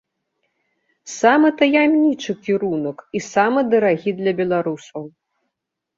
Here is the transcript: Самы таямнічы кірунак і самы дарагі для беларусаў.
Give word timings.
Самы 1.19 1.51
таямнічы 1.59 2.31
кірунак 2.47 2.97
і 3.19 3.23
самы 3.31 3.59
дарагі 3.75 4.11
для 4.23 4.31
беларусаў. 4.41 5.03